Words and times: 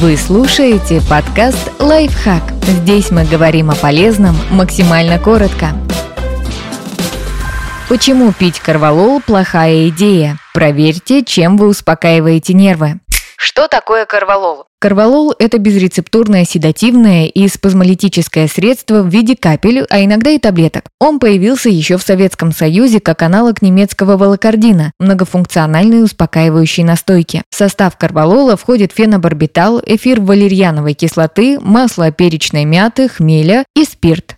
Вы 0.00 0.16
слушаете 0.16 1.02
подкаст 1.10 1.72
«Лайфхак». 1.80 2.52
Здесь 2.62 3.10
мы 3.10 3.24
говорим 3.24 3.68
о 3.72 3.74
полезном 3.74 4.36
максимально 4.48 5.18
коротко. 5.18 5.70
Почему 7.88 8.32
пить 8.32 8.60
корвалол– 8.60 9.20
плохая 9.26 9.88
идея? 9.88 10.38
Проверьте, 10.54 11.24
чем 11.24 11.56
вы 11.56 11.66
успокаиваете 11.66 12.54
нервы. 12.54 13.00
Что 13.50 13.66
такое 13.66 14.04
корвалол? 14.04 14.66
Корвалол– 14.78 15.34
это 15.38 15.56
безрецептурное 15.56 16.44
седативное 16.44 17.24
и 17.28 17.48
спазмолитическое 17.48 18.46
средство 18.46 19.00
в 19.00 19.08
виде 19.08 19.36
капель, 19.36 19.86
а 19.88 20.04
иногда 20.04 20.28
и 20.28 20.38
таблеток. 20.38 20.84
Он 21.00 21.18
появился 21.18 21.70
еще 21.70 21.96
в 21.96 22.02
Советском 22.02 22.52
Союзе 22.52 23.00
как 23.00 23.22
аналог 23.22 23.62
немецкого 23.62 24.18
волокордина– 24.18 24.92
многофункциональной 25.00 26.04
успокаивающей 26.04 26.84
настойки. 26.84 27.42
В 27.48 27.56
состав 27.56 27.96
корвалола 27.96 28.58
входит 28.58 28.92
фенобарбитал, 28.92 29.80
эфир 29.82 30.20
валерьяновой 30.20 30.92
кислоты, 30.92 31.58
масло 31.58 32.12
перечной 32.12 32.66
мяты, 32.66 33.08
хмеля 33.08 33.64
и 33.74 33.84
спирт. 33.84 34.36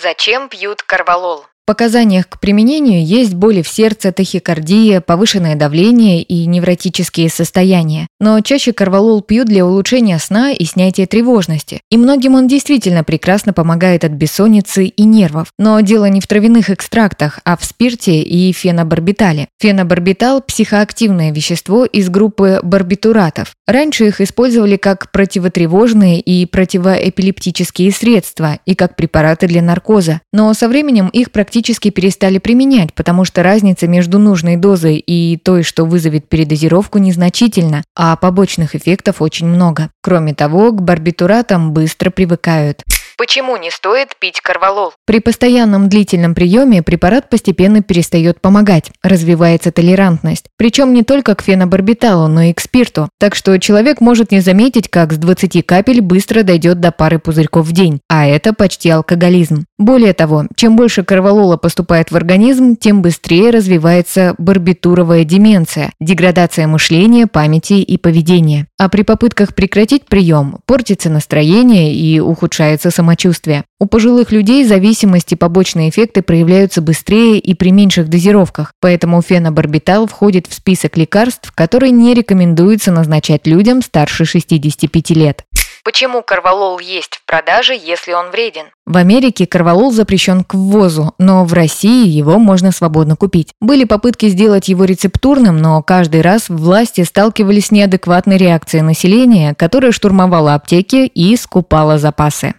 Зачем 0.00 0.48
пьют 0.48 0.82
корвалол? 0.82 1.46
Показаниях 1.64 2.28
к 2.28 2.40
применению 2.40 3.06
есть 3.06 3.34
боли 3.34 3.62
в 3.62 3.68
сердце, 3.68 4.10
тахикардия, 4.10 5.00
повышенное 5.00 5.54
давление 5.54 6.20
и 6.20 6.44
невротические 6.46 7.28
состояния. 7.28 8.08
Но 8.18 8.40
чаще 8.40 8.72
корвалол 8.72 9.22
пьют 9.22 9.46
для 9.46 9.64
улучшения 9.64 10.18
сна 10.18 10.50
и 10.50 10.64
снятия 10.64 11.06
тревожности. 11.06 11.80
И 11.88 11.96
многим 11.96 12.34
он 12.34 12.48
действительно 12.48 13.04
прекрасно 13.04 13.52
помогает 13.52 14.04
от 14.04 14.10
бессонницы 14.10 14.86
и 14.86 15.04
нервов. 15.04 15.52
Но 15.56 15.78
дело 15.82 16.06
не 16.06 16.20
в 16.20 16.26
травяных 16.26 16.68
экстрактах, 16.68 17.38
а 17.44 17.56
в 17.56 17.64
спирте 17.64 18.22
и 18.22 18.52
фенобарбитале. 18.52 19.46
Фенобарбитал– 19.60 20.42
психоактивное 20.46 21.30
вещество 21.30 21.84
из 21.84 22.08
группы 22.10 22.58
барбитуратов. 22.64 23.54
Раньше 23.68 24.08
их 24.08 24.20
использовали 24.20 24.76
как 24.76 25.12
противотревожные 25.12 26.18
и 26.18 26.44
противоэпилептические 26.44 27.92
средства 27.92 28.58
и 28.66 28.74
как 28.74 28.96
препараты 28.96 29.46
для 29.46 29.62
наркоза. 29.62 30.20
Но 30.32 30.52
со 30.54 30.68
временем 30.68 31.08
их 31.08 31.30
практически 31.30 31.51
практически 31.52 31.90
перестали 31.90 32.38
применять, 32.38 32.94
потому 32.94 33.26
что 33.26 33.42
разница 33.42 33.86
между 33.86 34.18
нужной 34.18 34.56
дозой 34.56 34.96
и 34.96 35.36
той, 35.36 35.62
что 35.62 35.84
вызовет 35.84 36.26
передозировку, 36.26 36.96
незначительна, 36.96 37.84
а 37.94 38.16
побочных 38.16 38.74
эффектов 38.74 39.20
очень 39.20 39.46
много. 39.48 39.90
Кроме 40.02 40.32
того, 40.32 40.72
к 40.72 40.80
барбитуратам 40.80 41.74
быстро 41.74 42.08
привыкают. 42.08 42.84
Почему 43.18 43.56
не 43.56 43.70
стоит 43.70 44.16
пить 44.18 44.40
корвалол? 44.40 44.94
При 45.06 45.20
постоянном 45.20 45.88
длительном 45.88 46.34
приеме 46.34 46.82
препарат 46.82 47.28
постепенно 47.28 47.82
перестает 47.82 48.40
помогать, 48.40 48.90
развивается 49.02 49.70
толерантность. 49.70 50.46
Причем 50.56 50.92
не 50.92 51.02
только 51.02 51.34
к 51.34 51.42
фенобарбиталу, 51.42 52.28
но 52.28 52.42
и 52.42 52.52
к 52.52 52.60
спирту. 52.60 53.08
Так 53.20 53.34
что 53.34 53.58
человек 53.60 54.00
может 54.00 54.32
не 54.32 54.40
заметить, 54.40 54.88
как 54.88 55.12
с 55.12 55.18
20 55.18 55.64
капель 55.66 56.00
быстро 56.00 56.42
дойдет 56.42 56.80
до 56.80 56.90
пары 56.90 57.18
пузырьков 57.18 57.66
в 57.66 57.72
день, 57.72 58.00
а 58.08 58.26
это 58.26 58.54
почти 58.54 58.88
алкоголизм. 58.88 59.66
Более 59.82 60.12
того, 60.12 60.44
чем 60.54 60.76
больше 60.76 61.02
корвалола 61.02 61.56
поступает 61.56 62.12
в 62.12 62.16
организм, 62.16 62.76
тем 62.76 63.02
быстрее 63.02 63.50
развивается 63.50 64.36
барбитуровая 64.38 65.24
деменция, 65.24 65.90
деградация 65.98 66.68
мышления, 66.68 67.26
памяти 67.26 67.80
и 67.82 67.96
поведения. 67.98 68.68
А 68.78 68.88
при 68.88 69.02
попытках 69.02 69.56
прекратить 69.56 70.04
прием 70.06 70.58
портится 70.66 71.10
настроение 71.10 71.96
и 71.96 72.20
ухудшается 72.20 72.92
самочувствие. 72.92 73.64
У 73.80 73.86
пожилых 73.86 74.30
людей 74.30 74.64
зависимости 74.64 75.34
и 75.34 75.36
побочные 75.36 75.90
эффекты 75.90 76.22
проявляются 76.22 76.80
быстрее 76.80 77.40
и 77.40 77.52
при 77.54 77.72
меньших 77.72 78.08
дозировках, 78.08 78.74
поэтому 78.80 79.20
фенобарбитал 79.20 80.06
входит 80.06 80.46
в 80.46 80.54
список 80.54 80.96
лекарств, 80.96 81.50
которые 81.52 81.90
не 81.90 82.14
рекомендуется 82.14 82.92
назначать 82.92 83.48
людям 83.48 83.82
старше 83.82 84.26
65 84.26 85.10
лет. 85.10 85.42
Почему 85.84 86.22
корвалол 86.22 86.78
есть 86.78 87.16
в 87.16 87.26
продаже, 87.26 87.72
если 87.74 88.12
он 88.12 88.30
вреден? 88.30 88.66
В 88.86 88.96
Америке 88.96 89.48
корвалол 89.48 89.90
запрещен 89.90 90.44
к 90.44 90.54
ввозу, 90.54 91.12
но 91.18 91.44
в 91.44 91.52
России 91.52 92.06
его 92.06 92.38
можно 92.38 92.70
свободно 92.70 93.16
купить. 93.16 93.52
Были 93.60 93.82
попытки 93.82 94.28
сделать 94.28 94.68
его 94.68 94.84
рецептурным, 94.84 95.58
но 95.58 95.82
каждый 95.82 96.20
раз 96.20 96.48
власти 96.48 97.02
сталкивались 97.02 97.66
с 97.66 97.70
неадекватной 97.72 98.36
реакцией 98.36 98.82
населения, 98.82 99.54
которое 99.56 99.90
штурмовало 99.90 100.54
аптеки 100.54 101.06
и 101.06 101.36
скупало 101.36 101.98
запасы. 101.98 102.54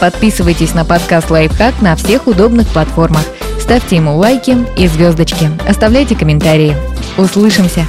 Подписывайтесь 0.00 0.74
на 0.74 0.84
подкаст 0.84 1.30
«Лайфхак» 1.30 1.80
на 1.80 1.96
всех 1.96 2.26
удобных 2.26 2.68
платформах. 2.68 3.24
Ставьте 3.58 3.96
ему 3.96 4.16
лайки 4.16 4.54
и 4.76 4.86
звездочки. 4.86 5.50
Оставляйте 5.66 6.14
комментарии. 6.14 6.76
Услышимся! 7.16 7.86